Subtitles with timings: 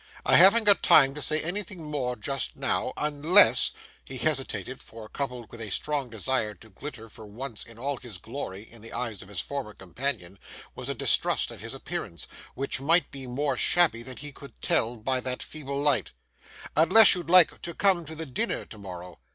[0.25, 5.61] I haven't got time to say anything more just now, unless,'—he hesitated, for, coupled with
[5.61, 9.27] a strong desire to glitter for once in all his glory in the eyes of
[9.27, 10.39] his former companion,
[10.73, 12.25] was a distrust of his appearance,
[12.55, 17.61] which might be more shabby than he could tell by that feeble light,—'unless you'd like
[17.61, 19.19] to come to the dinner to morrow.